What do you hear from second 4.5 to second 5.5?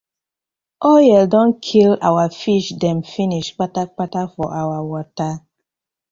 our wata.